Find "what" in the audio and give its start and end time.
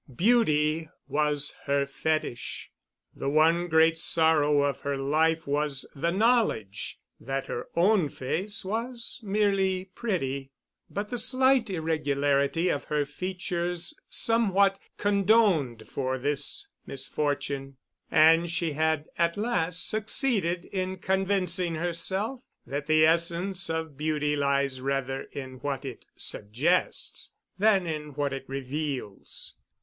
25.59-25.85, 28.15-28.33